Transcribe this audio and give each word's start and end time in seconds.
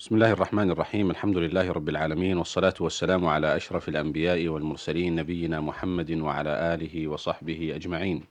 بسم 0.00 0.14
الله 0.14 0.30
الرحمن 0.32 0.70
الرحيم. 0.70 1.10
الحمد 1.10 1.36
لله 1.36 1.72
رب 1.72 1.88
العالمين 1.88 2.38
والصلاة 2.38 2.74
والسلام 2.80 3.26
على 3.26 3.56
أشرف 3.56 3.88
الأنبياء 3.88 4.48
والمرسلين 4.48 5.14
نبينا 5.14 5.60
محمد 5.60 6.10
وعلى 6.12 6.74
آله 6.74 7.08
وصحبه 7.08 7.72
أجمعين. 7.74 8.24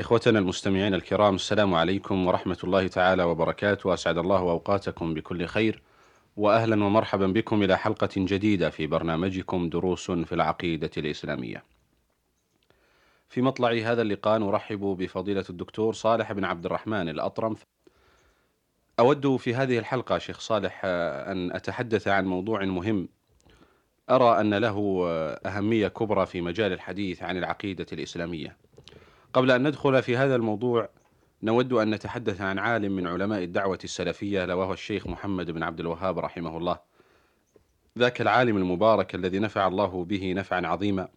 إخوتنا 0.00 0.38
المستمعين 0.38 0.94
الكرام 0.94 1.34
السلام 1.34 1.74
عليكم 1.74 2.26
ورحمة 2.26 2.58
الله 2.64 2.86
تعالى 2.86 3.22
وبركاته. 3.22 3.94
أسعد 3.94 4.18
الله 4.18 4.38
أوقاتكم 4.38 5.14
بكل 5.14 5.46
خير 5.46 5.82
وأهلا 6.36 6.84
ومرحبا 6.84 7.26
بكم 7.26 7.62
إلى 7.62 7.78
حلقة 7.78 8.14
جديدة 8.16 8.70
في 8.70 8.86
برنامجكم 8.86 9.68
دروس 9.68 10.10
في 10.10 10.32
العقيدة 10.34 10.90
الإسلامية. 10.96 11.62
في 13.28 13.42
مطلع 13.42 13.72
هذا 13.72 14.02
اللقاء 14.02 14.38
نرحب 14.38 14.80
بفضيلة 14.80 15.44
الدكتور 15.50 15.92
صالح 15.92 16.32
بن 16.32 16.44
عبد 16.44 16.66
الرحمن 16.66 17.08
الأطرم 17.08 17.56
أود 19.00 19.36
في 19.36 19.54
هذه 19.54 19.78
الحلقة 19.78 20.18
شيخ 20.18 20.40
صالح 20.40 20.80
أن 20.84 21.52
أتحدث 21.52 22.08
عن 22.08 22.26
موضوع 22.26 22.64
مهم 22.64 23.08
أرى 24.10 24.40
أن 24.40 24.54
له 24.54 25.06
أهمية 25.46 25.88
كبرى 25.88 26.26
في 26.26 26.40
مجال 26.40 26.72
الحديث 26.72 27.22
عن 27.22 27.36
العقيدة 27.36 27.86
الإسلامية. 27.92 28.56
قبل 29.32 29.50
أن 29.50 29.68
ندخل 29.68 30.02
في 30.02 30.16
هذا 30.16 30.36
الموضوع 30.36 30.88
نود 31.42 31.72
أن 31.72 31.90
نتحدث 31.90 32.40
عن 32.40 32.58
عالم 32.58 32.96
من 32.96 33.06
علماء 33.06 33.42
الدعوة 33.42 33.78
السلفية 33.84 34.54
وهو 34.54 34.72
الشيخ 34.72 35.06
محمد 35.06 35.50
بن 35.50 35.62
عبد 35.62 35.80
الوهاب 35.80 36.18
رحمه 36.18 36.56
الله. 36.56 36.78
ذاك 37.98 38.20
العالم 38.20 38.56
المبارك 38.56 39.14
الذي 39.14 39.38
نفع 39.38 39.66
الله 39.66 40.04
به 40.04 40.32
نفعا 40.32 40.66
عظيما. 40.66 41.08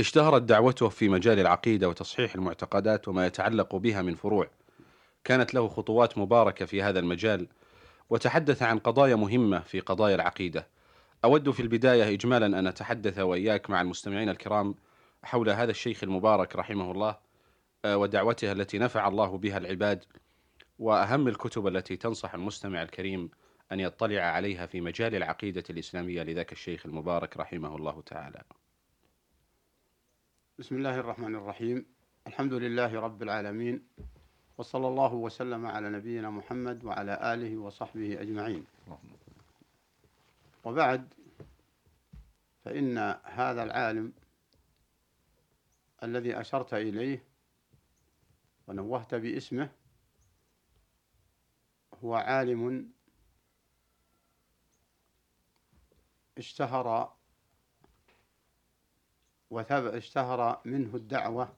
اشتهرت 0.00 0.42
دعوته 0.42 0.88
في 0.88 1.08
مجال 1.08 1.38
العقيدة 1.38 1.88
وتصحيح 1.88 2.34
المعتقدات 2.34 3.08
وما 3.08 3.26
يتعلق 3.26 3.76
بها 3.76 4.02
من 4.02 4.14
فروع. 4.14 4.48
كانت 5.24 5.54
له 5.54 5.68
خطوات 5.68 6.18
مباركة 6.18 6.66
في 6.66 6.82
هذا 6.82 6.98
المجال 6.98 7.48
وتحدث 8.10 8.62
عن 8.62 8.78
قضايا 8.78 9.16
مهمة 9.16 9.60
في 9.60 9.80
قضايا 9.80 10.14
العقيدة. 10.14 10.66
أود 11.24 11.50
في 11.50 11.60
البداية 11.60 12.14
إجمالا 12.14 12.46
أن 12.58 12.66
أتحدث 12.66 13.18
وإياك 13.18 13.70
مع 13.70 13.80
المستمعين 13.80 14.28
الكرام 14.28 14.74
حول 15.22 15.50
هذا 15.50 15.70
الشيخ 15.70 16.04
المبارك 16.04 16.56
رحمه 16.56 16.90
الله 16.90 17.18
ودعوته 17.86 18.52
التي 18.52 18.78
نفع 18.78 19.08
الله 19.08 19.38
بها 19.38 19.58
العباد 19.58 20.04
وأهم 20.78 21.28
الكتب 21.28 21.66
التي 21.66 21.96
تنصح 21.96 22.34
المستمع 22.34 22.82
الكريم 22.82 23.30
أن 23.72 23.80
يطلع 23.80 24.22
عليها 24.22 24.66
في 24.66 24.80
مجال 24.80 25.14
العقيدة 25.14 25.64
الإسلامية 25.70 26.22
لذاك 26.22 26.52
الشيخ 26.52 26.86
المبارك 26.86 27.36
رحمه 27.36 27.76
الله 27.76 28.02
تعالى. 28.06 28.42
بسم 30.58 30.76
الله 30.76 31.00
الرحمن 31.00 31.34
الرحيم. 31.34 31.86
الحمد 32.26 32.52
لله 32.52 33.00
رب 33.00 33.22
العالمين 33.22 33.82
وصلى 34.58 34.88
الله 34.88 35.14
وسلم 35.14 35.66
على 35.66 35.90
نبينا 35.90 36.30
محمد 36.30 36.84
وعلى 36.84 37.34
آله 37.34 37.56
وصحبه 37.58 38.20
أجمعين. 38.20 38.66
وبعد 40.64 41.14
فإن 42.64 42.98
هذا 43.24 43.62
العالم 43.62 44.12
الذي 46.02 46.40
أشرت 46.40 46.74
إليه 46.74 47.24
ونوهت 48.66 49.14
باسمه 49.14 49.70
هو 52.04 52.14
عالم 52.14 52.90
اشتهر 56.38 57.14
اشتهر 59.96 60.60
منه 60.64 60.96
الدعوة 60.96 61.52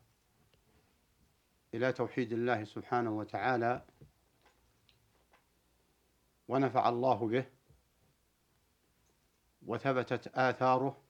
إلى 1.77 1.93
توحيد 1.93 2.33
الله 2.33 2.65
سبحانه 2.65 3.11
وتعالى 3.11 3.85
ونفع 6.49 6.89
الله 6.89 7.29
به 7.29 7.47
وثبتت 9.67 10.29
آثاره 10.29 11.03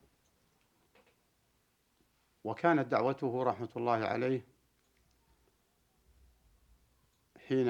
وكانت 2.45 2.87
دعوته 2.89 3.43
رحمة 3.43 3.69
الله 3.77 3.93
عليه 4.07 4.47
حين 7.49 7.67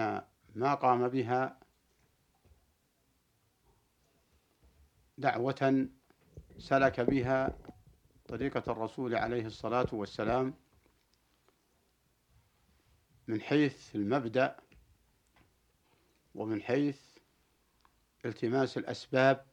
ما 0.55 0.75
قام 0.75 1.09
بها 1.09 1.61
دعوة 5.19 5.89
سلك 6.59 7.01
بها 7.01 7.59
طريقة 8.29 8.73
الرسول 8.73 9.15
عليه 9.15 9.47
الصلاة 9.47 9.87
والسلام 9.93 10.55
من 13.29 13.41
حيث 13.41 13.97
المبدأ 13.97 14.57
ومن 16.35 16.63
حيث 16.63 17.01
التماس 18.25 18.79
الأسباب 18.79 19.47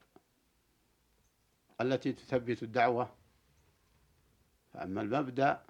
التي 1.80 2.12
تثبت 2.12 2.62
الدعوة. 2.62 3.14
فأما 4.72 5.00
المبدأ 5.00 5.62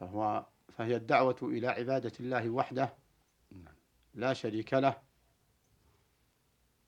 فهو 0.00 0.46
فهي 0.76 0.96
الدعوة 0.96 1.36
إلى 1.42 1.66
عبادة 1.66 2.12
الله 2.20 2.50
وحده 2.50 2.94
لا 4.14 4.32
شريك 4.32 4.74
له 4.74 5.02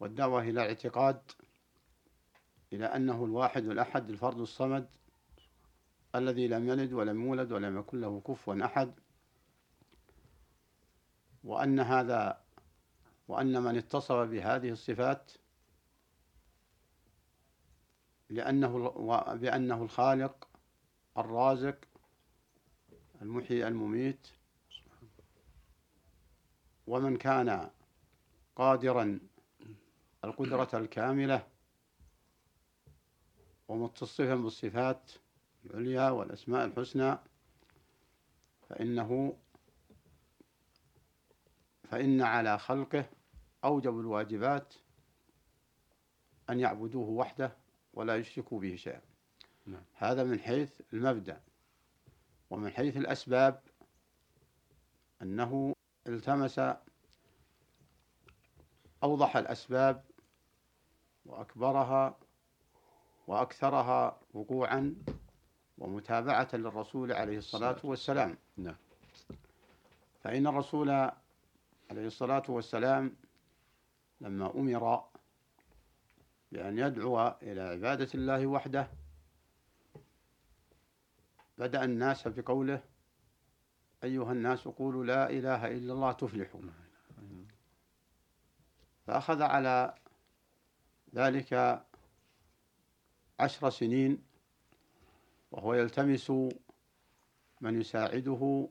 والدعوة 0.01 0.43
إلى 0.43 0.51
الاعتقاد 0.51 1.23
إلى 2.73 2.85
أنه 2.87 3.25
الواحد 3.25 3.65
الأحد 3.65 4.11
الفرد 4.11 4.41
الصمد 4.41 4.89
الذي 6.15 6.49
لم 6.49 6.69
يلد 6.69 6.93
ولم 6.93 7.25
يولد 7.25 7.53
ولم 7.53 7.79
يكن 7.79 8.01
له 8.01 8.21
كفوا 8.21 8.65
أحد. 8.65 8.95
وأن 11.45 11.81
هذا 11.81 12.41
وأن 13.29 13.63
من 13.63 13.77
اتصف 13.77 14.13
بهذه 14.13 14.71
الصفات 14.71 15.33
لأنه 18.31 18.89
بأنه 19.35 19.83
الخالق 19.83 20.49
الرازق 21.19 21.79
المحيي 23.23 23.69
المميت. 23.69 24.27
ومن 26.87 27.17
كان 27.17 27.71
قادرا 28.57 29.21
القدرة 30.25 30.69
الكاملة 30.75 31.47
ومتصفا 33.69 34.35
بالصفات 34.35 35.11
العليا 35.65 36.11
والأسماء 36.11 36.65
الحسنى 36.67 37.19
فإنه 38.69 39.37
فإن 41.95 42.23
على 42.23 42.59
خلقه 42.59 43.05
أوجب 43.65 44.01
الواجبات 44.01 44.75
أن 46.51 46.61
يعبدوه 46.61 47.09
وحده 47.09 47.53
ولا 47.93 48.17
يشركوا 48.17 48.61
به 48.61 48.77
شيئا 48.77 49.01
نعم. 49.67 49.83
هذا 49.95 50.25
من 50.25 50.41
حيث 50.41 50.81
المبدأ 50.93 51.41
ومن 52.51 52.71
حيث 52.71 52.97
الأسباب 52.97 53.61
أنه 55.23 55.75
التمس 56.07 56.61
أوضح 59.03 59.37
الأسباب 59.37 60.05
وأكبرها 61.27 62.19
وأكثرها 63.27 64.21
وقوعا 64.33 64.95
ومتابعة 65.79 66.49
للرسول 66.53 67.13
عليه 67.13 67.39
الصلاة 67.39 67.79
والسلام 67.85 68.39
نعم. 68.57 68.77
فإن 70.23 70.47
الرسول 70.47 71.11
عليه 71.95 72.07
الصلاة 72.07 72.43
والسلام 72.49 73.17
لما 74.21 74.55
أمر 74.55 75.05
بأن 76.53 76.79
يدعو 76.79 77.29
إلى 77.29 77.61
عبادة 77.61 78.09
الله 78.15 78.47
وحده 78.47 78.89
بدأ 81.59 81.85
الناس 81.85 82.29
بقوله 82.29 82.83
أيها 84.05 84.33
الناس 84.33 84.69
قولوا 84.69 85.05
لا 85.05 85.31
إله 85.31 85.67
إلا 85.67 85.93
الله 85.93 86.13
تفلحوا 86.13 86.61
فأخذ 89.07 89.43
على 89.43 89.95
ذلك 91.15 91.85
عشر 93.41 93.71
سنين 93.71 94.23
وهو 95.51 95.75
يلتمس 95.75 96.31
من 97.61 97.81
يساعده 97.81 98.69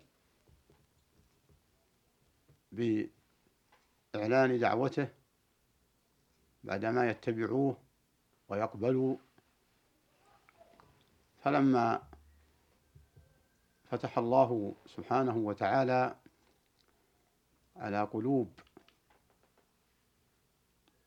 بإعلان 2.73 4.59
دعوته 4.59 5.07
بعدما 6.63 7.09
يتبعوه 7.09 7.77
ويقبلوا. 8.49 9.17
فلما 11.43 12.01
فتح 13.89 14.17
الله 14.17 14.75
سبحانه 14.85 15.37
وتعالى 15.37 16.15
على 17.75 18.03
قلوب 18.03 18.59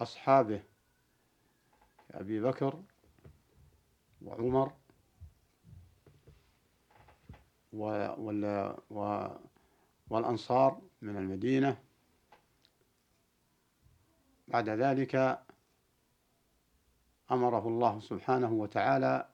أصحابه 0.00 0.62
أبي 2.10 2.40
بكر 2.40 2.82
وعمر 4.22 4.72
والأنصار 10.10 10.82
من 11.02 11.16
المدينة. 11.16 11.78
بعد 14.48 14.68
ذلك 14.68 15.42
أمره 17.30 17.68
الله 17.68 18.00
سبحانه 18.00 18.52
وتعالى 18.52 19.28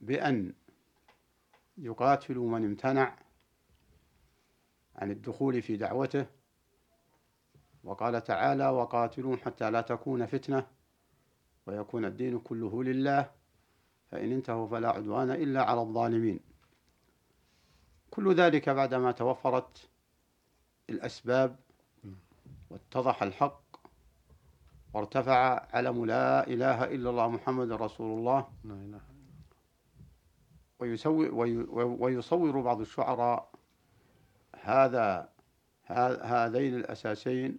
بأن 0.00 0.54
يقاتلوا 1.78 2.48
من 2.50 2.64
امتنع 2.64 3.18
عن 4.96 5.10
الدخول 5.10 5.62
في 5.62 5.76
دعوته. 5.76 6.26
وقال 7.84 8.24
تعالى 8.24 8.68
وقاتلون 8.68 9.38
حتى 9.38 9.70
لا 9.70 9.80
تكون 9.80 10.26
فتنة 10.26 10.66
ويكون 11.66 12.04
الدين 12.04 12.38
كله 12.38 12.84
لله 12.84 13.30
فإن 14.10 14.32
انتهوا 14.32 14.68
فلا 14.68 14.88
عدوان 14.88 15.30
إلا 15.30 15.62
على 15.62 15.80
الظالمين. 15.80 16.51
كل 18.14 18.34
ذلك 18.34 18.68
بعدما 18.68 19.12
توفرت 19.12 19.88
الأسباب 20.90 21.56
واتضح 22.70 23.22
الحق 23.22 23.62
وارتفع 24.94 25.66
علم 25.76 26.04
لا 26.04 26.46
إله 26.46 26.84
إلا 26.84 27.10
الله 27.10 27.28
محمد 27.28 27.72
رسول 27.72 28.18
الله 28.18 28.48
ويسوي 30.78 31.28
ويصور 32.00 32.60
بعض 32.60 32.80
الشعراء 32.80 33.50
هذا 34.60 35.28
هذين 36.22 36.74
الأساسين 36.74 37.58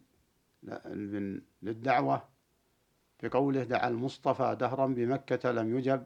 للدعوة 1.62 2.24
بقوله 3.24 3.64
دعا 3.64 3.88
المصطفى 3.88 4.58
دهرا 4.60 4.88
بمكة 4.88 5.52
لم 5.52 5.78
يجب 5.78 6.04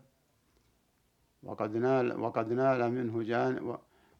وقد 1.43 1.75
نال 1.75 2.19
وقد 2.19 2.53
نال 2.53 2.91
منه 2.91 3.23
جانب 3.23 3.77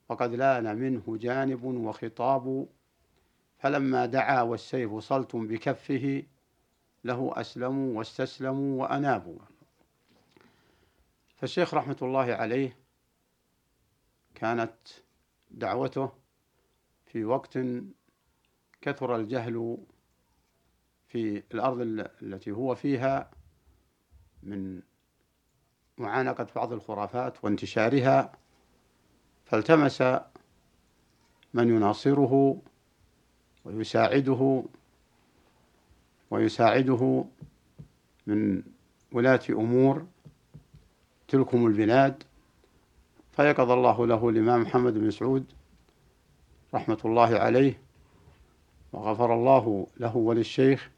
وقد 0.10 0.34
لأن 0.34 0.78
منه 0.78 1.18
جانب 1.18 1.64
وخطاب. 1.64 2.68
فلما 3.60 4.06
دعا 4.06 4.42
والسيف 4.42 4.96
صلت 4.96 5.36
بكفه 5.36 6.24
له 7.04 7.32
أسلموا 7.36 7.98
واستسلموا 7.98 8.82
وأنابوا. 8.82 9.40
فالشيخ 11.36 11.74
رحمة 11.74 11.98
الله 12.02 12.34
عليه 12.34 12.78
كانت 14.36 14.74
دعوته 15.52 16.12
في 17.06 17.26
وقت 17.26 17.60
كثر 18.82 19.16
الجهل 19.16 19.78
في 21.08 21.44
الأرض 21.54 21.82
التي 22.22 22.52
هو 22.52 22.76
فيها 22.76 23.32
من 24.44 24.82
معانقة 25.98 26.48
بعض 26.56 26.74
الخرافات 26.74 27.44
وانتشارها. 27.44 28.32
فالتمس 29.50 30.02
من 31.54 31.70
يناصره 31.70 32.62
ويساعده 33.66 34.64
ويساعده 36.32 37.26
من 38.28 38.64
ولاة 39.12 39.40
أمور 39.50 40.06
تلكم 41.28 41.68
البلاد 41.68 42.24
فيقضى 43.32 43.74
الله 43.74 44.08
له 44.08 44.30
الإمام 44.30 44.62
محمد 44.62 44.94
بن 44.94 45.12
سعود 45.12 45.46
رحمة 46.74 46.98
الله 47.06 47.40
عليه 47.40 47.80
وغفر 48.94 49.34
الله 49.34 49.88
له 50.00 50.18
وللشيخ 50.18 50.90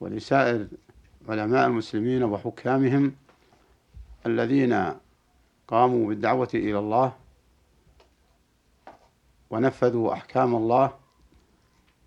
ولسائر 0.00 0.66
علماء 1.28 1.66
المسلمين 1.66 2.22
وحكامهم 2.22 3.14
الذين 4.26 4.94
قاموا 5.72 6.08
بالدعوة 6.08 6.48
إلى 6.54 6.78
الله 6.78 7.12
ونفذوا 9.50 10.12
أحكام 10.12 10.54
الله 10.54 10.98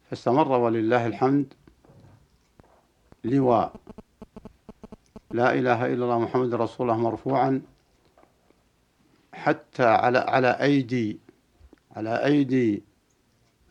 فاستمر 0.10 0.52
ولله 0.52 1.08
الحمد 1.08 1.54
لواء. 3.24 3.76
لا 5.32 5.54
إله 5.54 5.86
إلا 5.86 6.04
الله 6.06 6.20
محمد 6.20 6.54
رسول 6.54 6.90
الله 6.90 7.02
مرفوعا 7.02 7.62
حتى 9.34 9.86
على 9.86 10.18
على 10.18 10.48
أيدي 10.48 11.20
على 11.96 12.26
أيدي 12.26 12.84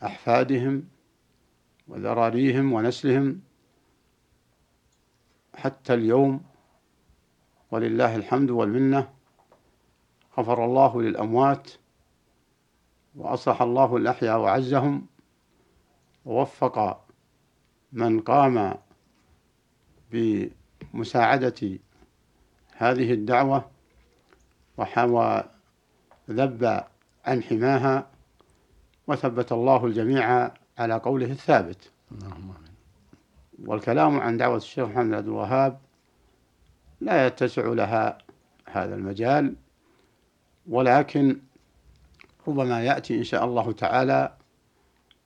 أحفادهم 0.03 0.89
وذراريهم 1.89 2.73
ونسلهم 2.73 3.41
حتى 5.55 5.95
اليوم 5.95 6.43
ولله 7.71 8.17
الحمد 8.17 8.51
والمنة. 8.51 9.14
غفر 10.39 10.65
الله 10.65 11.03
للأموات 11.03 11.71
وأصلح 13.15 13.63
الله 13.63 13.97
الأحياء 13.97 14.39
وعزهم 14.41 15.07
ووفق 16.25 17.05
من 17.93 18.21
قام 18.21 18.75
بمساعدة 20.13 21.79
هذه 22.77 23.13
الدعوة 23.13 23.71
وذب 26.29 26.85
عن 27.25 27.43
حماها 27.43 28.07
وثبت 29.07 29.53
الله 29.53 29.87
الجميع 29.87 30.51
على 30.79 30.95
قوله 30.95 31.31
الثابت. 31.31 31.91
والكلام 33.67 34.21
عن 34.21 34.37
دعوة 34.37 34.57
الشيخ 34.57 34.89
محمد 34.89 35.15
عبد 35.15 35.27
الوهاب 35.27 35.79
لا 37.01 37.27
يتسع 37.27 37.67
لها 37.67 38.19
هذا 38.67 38.95
المجال. 38.95 39.55
ولكن 40.69 41.41
ربما 42.49 42.83
يأتي 42.83 43.19
إن 43.19 43.25
شاء 43.25 43.45
الله 43.45 43.73
تعالى 43.73 44.33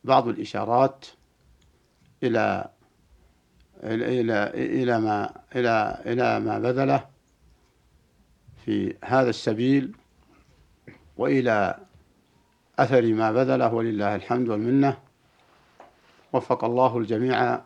بعض 0.04 0.28
الإشارات 0.28 1.06
إلى 2.22 2.68
إلى 3.82 4.50
إلى 4.54 5.00
ما 5.00 5.30
إلى 5.56 6.02
إلى 6.06 6.40
ما 6.40 6.58
بذله 6.58 7.06
في 8.64 8.96
هذا 9.04 9.30
السبيل 9.30 9.94
وإلى 11.16 11.78
أثر 12.78 13.14
ما 13.14 13.32
بذله 13.32 13.74
ولله 13.74 14.14
الحمد 14.14 14.48
والمنة. 14.48 14.98
وفق 16.32 16.64
الله 16.64 16.98
الجميع 16.98 17.60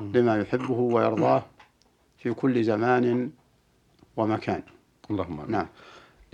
لما 0.00 0.40
يحبه 0.40 0.78
ويرضاه 0.78 1.42
في 2.18 2.32
كل 2.32 2.64
زمان 2.64 3.30
ومكان. 4.16 4.62
اللهم 5.10 5.50
نعم. 5.50 5.66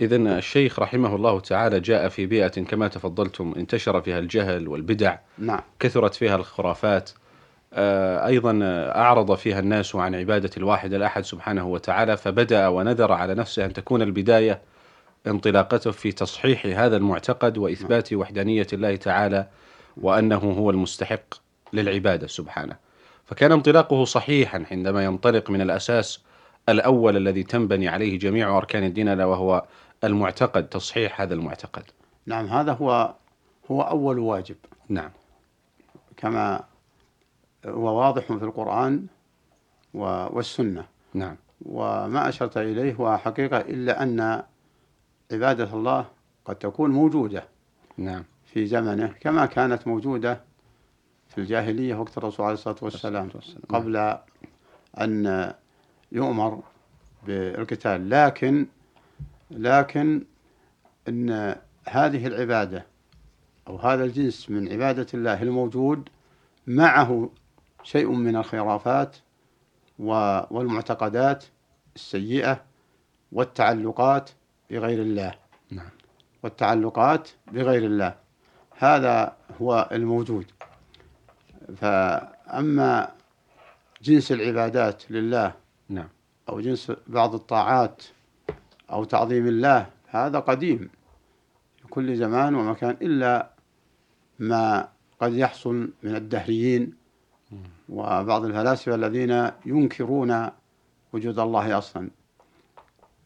إذا 0.01 0.15
الشيخ 0.15 0.79
رحمه 0.79 1.15
الله 1.15 1.39
تعالى 1.39 1.79
جاء 1.79 2.09
في 2.09 2.25
بيئة 2.25 2.47
كما 2.47 2.87
تفضلتم 2.87 3.53
انتشر 3.57 4.01
فيها 4.01 4.19
الجهل 4.19 4.67
والبدع 4.67 5.17
نعم. 5.37 5.59
كثرت 5.79 6.15
فيها 6.15 6.35
الخرافات. 6.35 7.11
آه، 7.73 8.25
أيضا 8.27 8.59
أعرض 8.95 9.35
فيها 9.35 9.59
الناس 9.59 9.95
عن 9.95 10.15
عبادة 10.15 10.49
الواحد 10.57 10.93
الأحد 10.93 11.23
سبحانه 11.23 11.67
وتعالى 11.67 12.17
فبدأ 12.17 12.67
ونذر 12.67 13.11
على 13.11 13.35
نفسه 13.35 13.65
أن 13.65 13.73
تكون 13.73 14.01
البداية 14.01 14.61
انطلاقته 15.27 15.91
في 15.91 16.11
تصحيح 16.11 16.65
هذا 16.65 16.97
المعتقد 16.97 17.57
وإثبات 17.57 18.13
وحدانية 18.13 18.67
الله 18.73 18.95
تعالى 18.95 19.47
وأنه 19.97 20.37
هو 20.37 20.69
المستحق 20.69 21.33
للعبادة 21.73 22.27
سبحانه. 22.27 22.75
فكان 23.25 23.51
انطلاقه 23.51 24.05
صحيحا 24.05 24.65
عندما 24.71 25.03
ينطلق 25.03 25.49
من 25.49 25.61
الأساس 25.61 26.19
الأول 26.69 27.17
الذي 27.17 27.43
تنبني 27.43 27.87
عليه 27.87 28.19
جميع 28.19 28.57
أركان 28.57 28.83
الدين 28.83 29.07
ألا 29.07 29.25
وهو 29.25 29.65
المعتقد 30.03 30.69
تصحيح 30.69 31.21
هذا 31.21 31.33
المعتقد. 31.33 31.83
نعم 32.25 32.45
هذا 32.45 32.73
هو 32.73 33.15
هو 33.71 33.81
أول 33.81 34.19
واجب. 34.19 34.55
نعم. 34.89 35.11
كما 36.17 36.63
هو 37.65 37.99
واضح 37.99 38.21
في 38.25 38.43
القرآن 38.43 39.05
والسنة. 39.93 40.85
نعم. 41.13 41.35
وما 41.65 42.29
أشرت 42.29 42.57
إليه 42.57 42.93
هو 42.93 43.17
حقيقة 43.17 43.57
إلا 43.57 44.03
أن 44.03 44.43
عبادة 45.31 45.73
الله 45.73 46.05
قد 46.45 46.55
تكون 46.55 46.91
موجودة 46.91 47.43
نعم. 47.97 48.23
في 48.45 48.65
زمنه 48.65 49.13
كما 49.19 49.45
كانت 49.45 49.87
موجودة 49.87 50.41
في 51.27 51.37
الجاهلية 51.37 51.95
وقت 51.95 52.17
الرسول 52.17 52.45
عليه 52.45 52.53
الصلاة 52.53 52.75
والسلام. 52.81 53.29
قبل 53.69 54.17
أن 55.01 55.53
يؤمر 56.11 56.59
بالقتال. 57.27 58.09
لكن 58.09 58.65
لكن 59.51 60.25
أن 61.07 61.55
هذه 61.87 62.27
العبادة 62.27 62.85
أو 63.67 63.77
هذا 63.77 64.03
الجنس 64.03 64.49
من 64.49 64.71
عبادة 64.71 65.07
الله 65.13 65.43
الموجود 65.43 66.09
معه 66.67 67.29
شيء 67.83 68.11
من 68.11 68.35
الخرافات 68.35 69.17
والمعتقدات 69.99 71.45
السيئة 71.95 72.63
والتعلقات 73.31 74.29
بغير 74.71 75.01
الله. 75.01 75.35
نعم. 75.71 75.89
والتعلقات 76.43 77.29
بغير 77.51 77.85
الله. 77.85 78.15
هذا 78.77 79.35
هو 79.61 79.89
الموجود. 79.91 80.45
فأما 81.77 83.11
جنس 84.01 84.31
العبادات 84.31 85.11
لله 85.11 85.53
نعم. 85.89 86.09
أو 86.49 86.59
جنس 86.59 86.91
بعض 87.07 87.33
الطاعات 87.35 88.03
أو 88.91 89.03
تعظيم 89.03 89.47
الله 89.47 89.89
هذا 90.07 90.39
قديم. 90.39 90.89
في 91.81 91.87
كل 91.87 92.15
زمان 92.15 92.55
ومكان 92.55 92.97
إلا 93.01 93.49
ما 94.39 94.87
قد 95.19 95.33
يحصل 95.33 95.89
من 96.03 96.15
الدهريين 96.15 96.93
وبعض 97.89 98.45
الفلاسفة 98.45 98.95
الذين 98.95 99.51
ينكرون 99.65 100.49
وجود 101.13 101.39
الله 101.39 101.77
أصلا. 101.77 102.09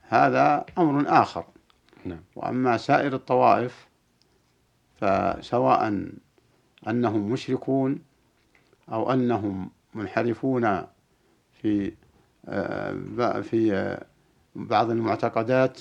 هذا 0.02 0.66
أمر 0.78 1.22
آخر. 1.22 1.46
نعم. 2.06 2.22
وأما 2.36 2.78
سائر 2.78 3.14
الطوائف 3.14 3.88
فسواء 4.96 6.10
أنهم 6.88 7.32
مشركون 7.32 8.00
أو 8.92 9.14
أنهم 9.14 9.70
منحرفون 9.94 10.84
في 11.62 11.94
آه، 12.48 13.42
في 13.42 13.74
آه، 13.74 14.06
بعض 14.56 14.90
المعتقدات 14.90 15.80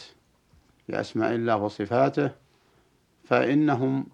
في 0.87 1.01
أسماء 1.01 1.35
الله 1.35 1.57
وصفاته 1.57 2.31
فإنهم 3.25 4.07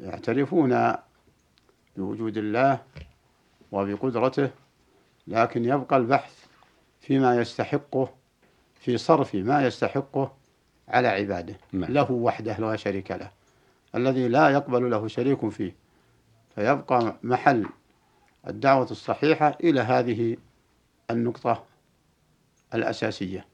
يعترفون 0.00 0.92
بوجود 1.96 2.36
الله 2.36 2.80
وبقدرته 3.72 4.50
لكن 5.26 5.64
يبقى 5.64 5.96
البحث 5.96 6.46
فيما 7.00 7.36
يستحقه 7.40 8.08
في 8.74 8.98
صرف 8.98 9.34
ما 9.34 9.66
يستحقه 9.66 10.32
على 10.88 11.08
عباده. 11.08 11.56
نعم. 11.72 11.92
له 11.92 12.12
وحده 12.12 12.56
لا 12.58 12.76
شريك 12.76 13.10
له. 13.10 13.30
الذي 13.94 14.28
لا 14.28 14.50
يقبل 14.50 14.90
له 14.90 15.08
شريك 15.08 15.48
فيه. 15.48 15.76
فيبقى 16.54 17.16
محل 17.22 17.66
الدعوة 18.48 18.90
الصحيحة 18.90 19.58
إلى 19.64 19.80
هذه 19.80 20.36
النقطة 21.10 21.64
الأساسية. 22.74 23.46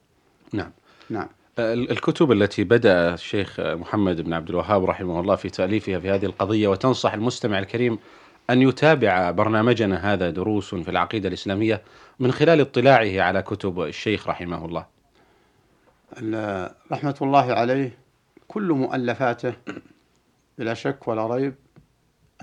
نعم. 0.53 0.71
نعم. 1.09 1.27
الكتب 1.59 2.31
التي 2.31 2.63
بدأ 2.63 3.13
الشيخ 3.13 3.59
محمد 3.59 4.21
بن 4.21 4.33
عبد 4.33 4.49
الوهاب 4.49 4.85
رحمه 4.85 5.19
الله 5.19 5.35
في 5.35 5.49
تأليفها 5.49 5.99
في 5.99 6.09
هذه 6.09 6.25
القضية 6.25 6.67
وتنصح 6.67 7.13
المستمع 7.13 7.59
الكريم 7.59 7.99
أن 8.49 8.61
يتابع 8.61 9.31
برنامجنا 9.31 10.13
هذا 10.13 10.29
دروس 10.29 10.75
في 10.75 10.91
العقيدة 10.91 11.27
الإسلامية 11.27 11.81
من 12.19 12.31
خلال 12.31 12.61
اطلاعه 12.61 13.21
على 13.21 13.41
كتب 13.41 13.81
الشيخ 13.81 14.27
رحمه 14.27 14.65
الله. 14.65 14.85
رحمة 16.91 17.15
الله 17.21 17.53
عليه 17.53 17.97
كل 18.47 18.71
مؤلفاته 18.71 19.53
بلا 20.57 20.73
شك 20.73 21.07
ولا 21.07 21.27
ريب 21.27 21.55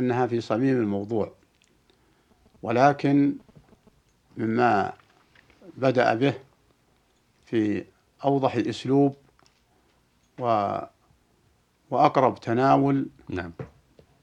أنها 0.00 0.27
في 0.27 0.41
صميم 0.41 0.77
الموضوع. 0.81 1.33
ولكن 2.62 3.35
مما 4.37 4.93
بدأ 5.77 6.15
به 6.15 6.35
في 7.47 7.85
أوضح 8.25 8.54
الأسلوب 8.54 9.16
و 10.40 10.78
وأقرب 11.90 12.40
تناول 12.40 13.06
نعم. 13.28 13.52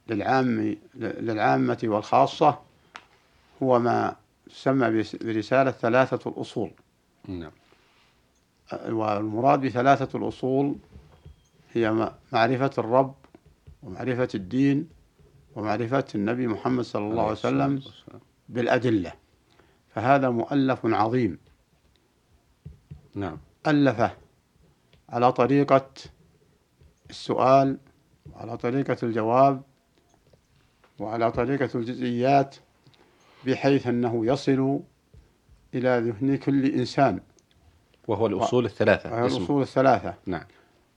للعام 0.07 0.77
للعامة 0.95 1.79
والخاصة 1.83 2.59
هو 3.63 3.79
ما 3.79 4.15
تسمى 4.49 5.03
برسالة 5.21 5.71
ثلاثة 5.71 6.29
الأصول. 6.29 6.71
نعم. 7.27 7.51
والمراد 8.73 9.61
بثلاثة 9.61 10.17
الأصول 10.17 10.75
هي 11.73 12.09
معرفة 12.33 12.71
الرب 12.77 13.15
ومعرفة 13.83 14.29
الدين 14.35 14.89
ومعرفة 15.55 16.05
النبي 16.15 16.47
محمد 16.47 16.83
صلى 16.83 17.07
الله 17.07 17.21
عليه 17.23 17.31
وسلم 17.31 17.81
بالأدلة. 18.49 19.13
فهذا 19.95 20.29
مؤلف 20.29 20.85
عظيم. 20.85 21.37
نعم. 23.15 23.37
ألفه 23.67 24.11
على 25.09 25.31
طريقة 25.31 25.87
السؤال 27.09 27.77
وعلى 28.33 28.57
طريقة 28.57 28.97
الجواب 29.03 29.61
وعلى 30.99 31.31
طريقة 31.31 31.69
الجزئيات 31.75 32.55
بحيث 33.45 33.87
أنه 33.87 34.25
يصل 34.25 34.79
إلى 35.73 35.99
ذهن 35.99 36.37
كل 36.37 36.65
إنسان. 36.65 37.19
وهو 38.07 38.27
الأصول 38.27 38.63
و... 38.63 38.67
الثلاثة 38.67 39.11
وهو 39.11 39.25
الأصول 39.25 39.61
الثلاثة. 39.61 40.13
نعم. 40.25 40.45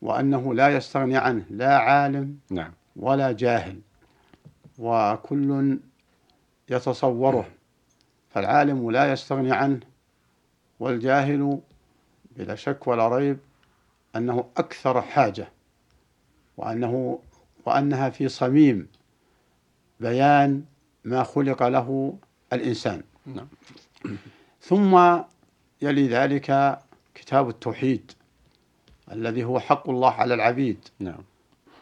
وأنه 0.02 0.54
لا 0.54 0.68
يستغني 0.68 1.16
عنه 1.16 1.44
لا 1.50 1.78
عالم 1.78 2.38
نعم. 2.50 2.72
ولا 2.96 3.32
جاهل. 3.32 3.80
وكل 4.78 5.78
يتصوره 6.70 7.48
فالعالم 8.28 8.90
لا 8.90 9.12
يستغني 9.12 9.52
عنه 9.52 9.80
والجاهل 10.80 11.60
بلا 12.38 12.54
شك 12.54 12.87
ولا 12.87 13.09
ريب 13.09 13.38
أنه 14.16 14.45
أكثر 14.57 15.02
حاجة 15.02 15.49
وأنه 16.57 17.18
وأنها 17.66 18.11
في 18.11 18.28
صميم 18.28 18.88
بيان 20.00 20.64
ما 21.04 21.23
خلق 21.23 21.62
له 21.62 22.14
الإنسان 22.52 23.02
نعم. 23.26 23.49
ثم 24.61 25.21
يلي 25.83 26.09
ذلك 26.09 26.78
كتاب 27.14 27.49
التوحيد 27.49 28.12
الذي 29.12 29.45
هو 29.45 29.61
حق 29.61 29.90
الله 29.90 30.11
على 30.11 30.35
العبيد 30.35 30.88
نعم. 30.99 31.23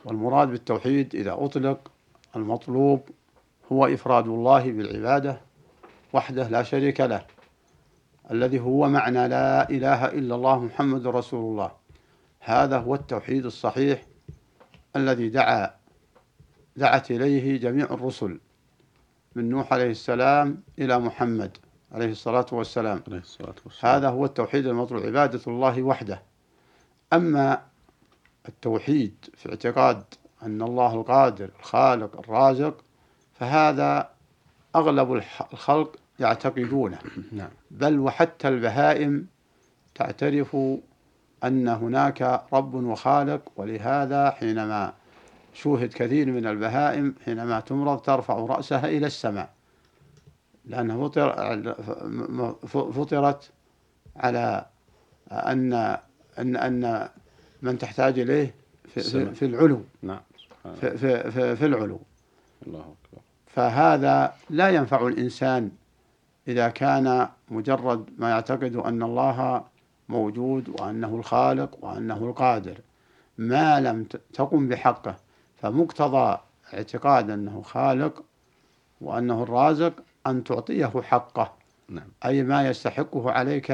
والمراد 0.05 0.49
بالتوحيد 0.49 1.15
إذا 1.15 1.33
أطلق 1.33 1.91
المطلوب 2.37 3.09
هو 3.73 3.87
إفراد 3.87 4.27
الله 4.29 4.73
بالعبادة 4.73 5.41
وحده 6.13 6.49
لا 6.49 6.63
شريك 6.63 7.01
له 7.01 7.27
الذي 8.31 8.61
هو 8.61 8.89
معنى 8.89 9.29
لا 9.29 9.71
إله 9.71 10.05
إلا 10.05 10.35
الله 10.35 10.59
محمد 10.59 11.07
رسول 11.07 11.53
الله. 11.53 11.73
هذا 12.41 12.79
هو 12.79 12.95
التوحيد 12.95 13.47
الصحيح 13.47 14.03
الذي 14.97 15.29
دعا 15.29 15.71
دعت 16.77 17.11
إليه 17.11 17.59
جميع 17.59 17.85
الرسل 17.85 18.41
من 19.35 19.51
نوح 19.51 19.73
عليه 19.73 19.91
السلام 19.91 20.63
إلى 20.79 20.99
محمد 20.99 21.57
عليه 21.93 22.11
الصلاة 22.11 22.47
والسلام. 22.53 23.03
عليه 23.09 23.19
الصلاة 23.19 23.55
والسلام. 23.65 23.95
هذا 23.95 24.09
هو 24.09 24.25
التوحيد 24.25 24.67
المطلوب 24.67 25.03
عبادة 25.07 25.41
الله 25.47 25.83
وحده. 25.83 26.23
أما 27.13 27.63
التوحيد 28.49 29.15
في 29.37 29.49
اعتقاد 29.49 30.05
أن 30.43 30.63
الله 30.63 30.95
القادر 30.95 31.51
الخالق 31.61 32.19
الرازق 32.19 32.77
فهذا 33.35 34.11
أغلب 34.77 35.13
الخلق 35.53 35.97
يعتقدونه 36.21 36.99
نعم. 37.33 37.49
بل 37.71 37.99
وحتى 37.99 38.49
البهائم 38.49 39.27
تعترف 39.95 40.57
أن 41.45 41.69
هناك 41.69 42.43
رب 42.53 42.75
وخالق 42.75 43.43
ولهذا 43.57 44.31
حينما 44.31 44.93
شوهد 45.55 45.93
كثير 45.93 46.27
من 46.33 46.47
البهائم 46.47 47.15
حينما 47.25 47.61
تمرض 47.61 48.01
ترفع 48.01 48.35
رأسها 48.35 48.87
إلى 48.89 49.07
السماء 49.07 49.51
لأنها 50.65 51.09
فطر 51.09 51.75
فطرت 52.93 53.51
على 54.17 54.67
أن 55.33 55.73
أن 56.39 56.57
أن 56.57 57.09
من 57.63 57.79
تحتاج 57.79 58.19
إليه 58.19 58.55
في, 58.89 59.01
في, 59.01 59.35
في 59.35 59.45
العلو. 59.45 59.83
نعم. 60.03 60.21
في, 60.81 60.99
في, 60.99 61.31
في, 61.31 61.57
في 61.57 61.67
العلو. 61.67 62.01
الله 62.67 62.81
أكبر. 62.81 63.23
فهذا 63.47 64.35
لا 64.51 64.69
ينفع 64.69 65.07
الإنسان 65.07 65.71
إذا 66.49 66.69
كان 66.69 67.29
مجرد 67.49 68.11
ما 68.19 68.31
يعتقد 68.31 68.77
أن 68.77 69.03
الله 69.03 69.65
موجود 70.09 70.81
وأنه 70.81 71.17
الخالق 71.17 71.85
وأنه 71.85 72.17
القادر 72.17 72.81
ما 73.39 73.81
لم 73.81 74.05
تقم 74.33 74.69
بحقه 74.69 75.17
فمقتضى 75.57 76.39
اعتقاد 76.75 77.31
أنه 77.31 77.63
خالق 77.63 78.25
وأنه 79.01 79.43
الرازق 79.43 79.93
أن 80.27 80.45
تعطيه 80.45 81.03
حقه. 81.03 81.53
نعم. 81.89 82.09
أي 82.25 82.43
ما 82.43 82.69
يستحقه 82.69 83.31
عليك 83.31 83.71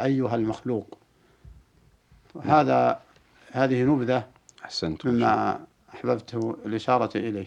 أيها 0.00 0.34
المخلوق. 0.34 0.98
هذا 2.42 3.00
هذه 3.52 3.82
نبذة 3.82 4.26
أحسنت 4.64 5.06
مما 5.06 5.60
أحببت 5.94 6.34
الإشارة 6.66 7.18
إليه. 7.18 7.46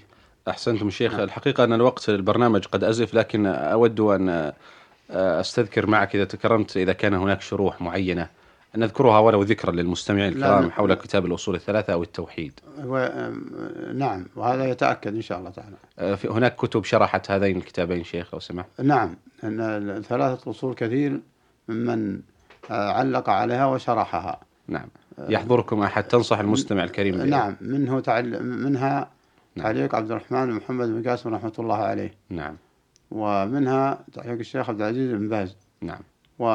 أحسنتم 0.50 0.89
شيخ 0.89 1.12
نعم. 1.13 1.22
الحقيقة 1.24 1.63
أن 1.63 1.74
الوقت 1.74 2.10
البرنامج 2.10 2.66
قد 2.66 2.84
أزف 2.84 3.13
لكن 3.13 3.46
أود 3.46 4.00
أن 4.00 4.54
أستذكر 5.12 5.88
معك 5.88 6.16
إذا 6.16 6.25
تكرمت 6.25 6.77
إذا 6.77 6.94
كان 6.94 7.13
هناك 7.13 7.42
شروح 7.42 7.82
معينة 7.82 8.27
نذكرها 8.75 9.20
ولو 9.20 9.44
ذكرا 9.44 9.72
للمستمعين 9.72 10.34
الكرام. 10.34 10.72
حول 10.72 10.94
كتاب 10.94 11.25
الأصول 11.25 11.56
الثلاثة 11.56 11.94
أو 11.94 12.04
التوحيد 12.04 12.54
و... 12.86 13.08
نعم 13.94 14.25
وهذا 14.36 14.66
يتأكد 14.66 15.16
إن 15.16 15.22
شاء 15.22 15.39
الله 15.39 15.50
تعالى 15.50 16.18
في- 16.18 16.27
هناك 16.27 16.56
كتب 16.56 16.84
شرحت 16.84 17.32
هذين 17.32 17.58
الكتابين 17.58 18.04
شيخ 18.04 18.34
لو 18.34 18.39
سمحت 18.39 18.68
نعم 18.84 19.16
أن 19.44 19.60
الثلاثة 19.89 20.51
أصول 20.51 20.74
كثير 20.75 21.20
ممن 21.68 22.20
آه، 22.72 22.92
علق 22.92 23.30
عليها 23.30 23.66
وشرحها 23.66 24.39
نعم 24.68 24.88
يحضركم 25.30 25.84
أحد 25.84 26.04
تنصح 26.04 26.39
المستمع 26.39 26.84
الكريم 26.84 27.16
بها؟ 27.18 27.25
نعم 27.25 27.56
منه 27.62 28.00
تعل... 28.00 28.44
منها. 28.44 29.10
تعليق 29.57 29.95
عبد 29.95 30.11
الرحمن 30.11 30.45
بن 30.45 30.53
محمد 30.53 30.87
بن 30.87 31.09
قاسم 31.09 31.33
رحمة 31.35 31.53
الله 31.59 31.75
عليه. 31.77 32.13
نعم. 32.29 32.55
ومنها 33.11 34.05
تعليق 34.13 34.39
الشيخ 34.39 34.69
عبد 34.69 34.81
العزيز 34.81 35.11
بن 35.11 35.29
باز. 35.29 35.55
نعم. 35.81 35.99
و... 36.39 36.45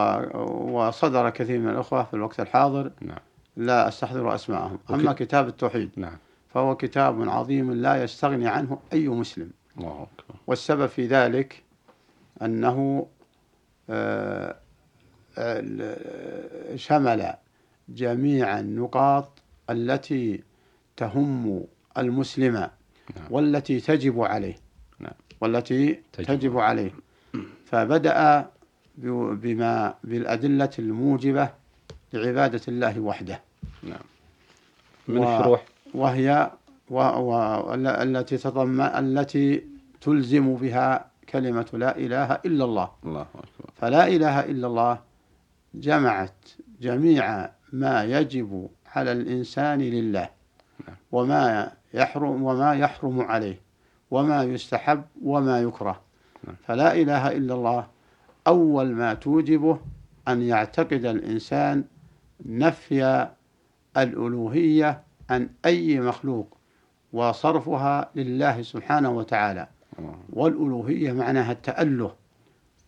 وصدر 0.78 1.30
كثير 1.30 1.58
من 1.58 1.68
الأخوة 1.68 2.04
في 2.04 2.14
الوقت 2.14 2.40
الحاضر. 2.40 2.92
نعم. 3.00 3.18
لا 3.56 3.88
أستحضر 3.88 4.34
أسماءهم. 4.34 4.78
أما 4.90 5.12
كتاب 5.12 5.48
التوحيد. 5.48 5.90
نعم. 5.96 6.16
فهو 6.48 6.76
كتاب 6.76 7.28
عظيم 7.28 7.72
لا 7.72 8.02
يستغني 8.02 8.48
عنه 8.48 8.78
أي 8.92 9.08
مسلم. 9.08 9.50
الله 9.78 9.92
أكبر. 10.02 10.34
والسبب 10.46 10.86
في 10.86 11.06
ذلك 11.06 11.62
أنه 12.42 13.06
آه، 13.90 14.56
ال- 15.38 16.80
شمل 16.80 17.34
جميع 17.88 18.58
النقاط 18.60 19.42
التي 19.70 20.42
تهم 20.96 21.64
المسلم 21.98 22.70
نعم. 23.16 23.26
والتي 23.30 23.80
تجب 23.80 24.20
عليه 24.20 24.54
نعم. 25.00 25.12
والتي 25.40 26.00
تجب. 26.12 26.26
تجب 26.26 26.58
عليه 26.58 26.90
فبدأ 27.66 28.46
بما 29.42 29.94
بالأدلة 30.04 30.70
الموجبة 30.78 31.50
لعبادة 32.12 32.60
الله 32.68 33.00
وحده 33.00 33.40
نعم 33.82 34.00
من 35.08 35.18
و- 35.18 35.38
الشروح 35.38 35.64
وهي 35.94 36.50
و 36.90 36.96
و 37.00 37.34
ال- 37.74 37.86
التي 37.86 38.36
تضمن 38.38 38.80
التي 38.80 39.64
تلزم 40.00 40.54
بها 40.54 41.06
كلمة 41.28 41.66
لا 41.72 41.96
إله 41.96 42.32
إلا 42.32 42.64
الله 42.64 42.90
الله 43.04 43.22
أكبر 43.22 43.70
فلا 43.76 44.06
إله 44.08 44.40
إلا 44.40 44.66
الله 44.66 44.98
جمعت 45.74 46.34
جميع 46.80 47.50
ما 47.72 48.04
يجب 48.04 48.68
على 48.96 49.12
الإنسان 49.12 49.80
لله 49.80 50.28
نعم. 50.88 50.96
وما 51.12 51.72
يحرم 51.94 52.42
وما 52.42 52.74
يحرم 52.74 53.20
عليه 53.20 53.60
وما 54.10 54.42
يستحب 54.44 55.04
وما 55.24 55.60
يكره. 55.60 56.00
فلا 56.66 56.94
إله 56.94 57.28
إلا 57.32 57.54
الله 57.54 57.86
أول 58.46 58.92
ما 58.92 59.14
توجبه 59.14 59.78
أن 60.28 60.42
يعتقد 60.42 61.04
الإنسان 61.04 61.84
نفي 62.46 63.28
الألوهية 63.96 65.02
عن 65.30 65.48
أي 65.64 66.00
مخلوق 66.00 66.56
وصرفها 67.12 68.10
لله 68.14 68.62
سبحانه 68.62 69.10
وتعالى. 69.10 69.68
والألوهية 70.32 71.12
معناها 71.12 71.52
التأله 71.52 72.14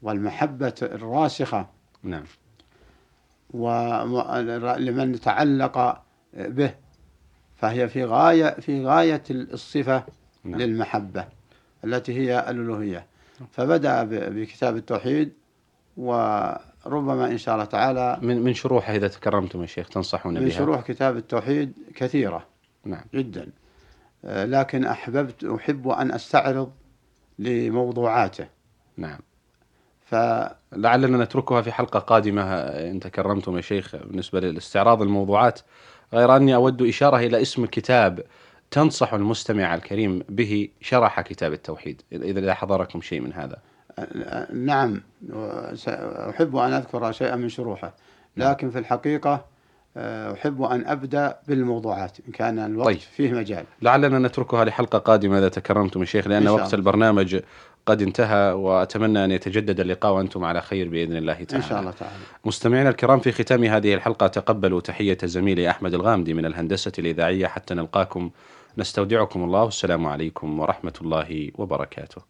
والمحبة 0.02 0.74
الراسخة 0.82 1.66
نعم 2.02 2.24
ولمن 3.50 5.20
تعلق 5.20 6.02
به 6.34 6.74
فهي 7.56 7.88
في 7.88 8.04
غاية 8.04 8.50
في 8.60 8.86
غاية 8.86 9.22
الصفة 9.30 10.04
نعم. 10.44 10.60
للمحبة 10.60 11.24
التي 11.84 12.12
هي 12.20 12.50
الألوهية. 12.50 13.06
فبدأ 13.52 14.02
ب- 14.02 14.08
بكتاب 14.34 14.76
التوحيد 14.76 15.32
وربما 15.96 17.26
إن 17.26 17.38
شاء 17.38 17.54
الله 17.54 17.64
تعالى 17.64 18.18
من 18.22 18.42
من 18.42 18.54
شروحه 18.54 18.94
إذا 18.96 19.08
تكرمتم 19.08 19.60
يا 19.62 19.66
شيخ 19.66 19.88
تنصحون 19.88 20.34
من 20.34 20.40
بها. 20.40 20.48
شروح 20.50 20.80
كتاب 20.80 21.16
التوحيد 21.16 21.72
كثيرة 21.96 22.46
نعم. 22.84 23.04
جدا. 23.14 23.48
آه، 24.24 24.44
لكن 24.44 24.84
أحببت 24.84 25.44
أحب 25.44 25.88
أن 25.88 26.12
أستعرض 26.12 26.72
لموضوعاته. 27.38 28.46
نعم. 28.96 29.18
ف 30.06 30.14
لعلنا 30.72 31.24
نتركها 31.24 31.62
في 31.62 31.72
حلقة 31.72 31.98
قادمة 31.98 32.42
إن 32.62 33.00
تكرمتم 33.00 33.56
يا 33.56 33.60
شيخ. 33.60 33.96
بالنسبة 33.96 34.40
لاستعراض 34.40 35.02
الموضوعات 35.02 35.60
غير 36.12 36.36
أني 36.36 36.54
أود 36.54 36.82
إشارة 36.82 37.16
إلى 37.16 37.42
اسم 37.42 37.66
كتاب 37.66 38.20
تنصح 38.70 39.14
المستمع 39.14 39.74
الكريم 39.74 40.22
به 40.28 40.68
شرح 40.80 41.20
كتاب 41.20 41.52
التوحيد 41.52 42.02
إذا 42.12 42.54
حضركم 42.54 43.00
شيء 43.00 43.20
من 43.20 43.32
هذا 43.32 43.56
نعم 44.52 45.00
أحب 46.30 46.56
أن 46.56 46.72
أذكر 46.72 47.12
شيئا 47.12 47.36
من 47.36 47.48
شروحه 47.48 47.94
لكن 48.36 48.70
في 48.70 48.78
الحقيقة 48.78 49.44
آه، 49.96 50.32
أحب 50.32 50.62
أن 50.62 50.86
أبدأ 50.86 51.36
بالموضوعات 51.48 52.18
إن 52.28 52.32
كان 52.32 52.58
الوقت 52.58 52.86
طيب. 52.86 52.98
فيه 52.98 53.32
مجال 53.32 53.64
لعلنا 53.82 54.18
نتركها 54.18 54.64
لحلقة 54.64 54.98
قادمة 54.98 55.38
إذا 55.38 55.48
تكرمتم 55.48 56.00
يا 56.00 56.04
شيخ 56.04 56.26
لأن 56.26 56.48
وقت 56.48 56.60
الله. 56.60 56.74
البرنامج 56.74 57.40
قد 57.86 58.02
انتهى 58.02 58.52
وأتمنى 58.52 59.24
أن 59.24 59.30
يتجدد 59.30 59.80
اللقاء 59.80 60.12
وأنتم 60.12 60.44
على 60.44 60.60
خير 60.60 60.88
بإذن 60.88 61.16
الله 61.16 61.32
تعالى. 61.32 61.64
إن 61.64 61.68
شاء 61.68 61.80
الله 61.80 61.90
تعالى. 61.90 62.16
مستمعينا 62.44 62.88
الكرام 62.88 63.20
في 63.20 63.32
ختام 63.32 63.64
هذه 63.64 63.94
الحلقة 63.94 64.26
تقبلوا 64.26 64.80
تحية 64.80 65.18
زميلي 65.24 65.70
أحمد 65.70 65.94
الغامدي 65.94 66.34
من 66.34 66.46
الهندسة 66.46 66.92
الإذاعية 66.98 67.46
حتى 67.46 67.74
نلقاكم. 67.74 68.30
نستودعكم 68.78 69.44
الله 69.44 69.62
والسلام 69.64 70.06
عليكم 70.06 70.60
ورحمة 70.60 70.92
الله 71.00 71.50
وبركاته. 71.54 72.22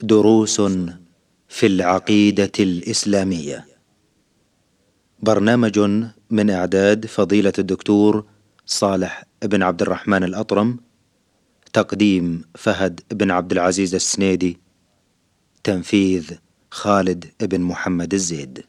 دروس 0.00 0.60
في 1.48 1.66
العقيدة 1.66 2.52
الإسلامية. 2.60 3.64
برنامج 5.20 5.78
من 6.30 6.50
إعداد 6.50 7.06
فضيلة 7.06 7.52
الدكتور 7.58 8.24
صالح 8.66 9.24
بن 9.42 9.62
عبد 9.62 9.82
الرحمن 9.82 10.24
الأطرم 10.24 10.78
تقديم 11.74 12.42
فهد 12.54 13.00
بن 13.10 13.30
عبد 13.30 13.52
العزيز 13.52 13.94
السنيدي 13.94 14.58
تنفيذ 15.64 16.30
خالد 16.70 17.24
بن 17.42 17.60
محمد 17.60 18.14
الزيد. 18.14 18.64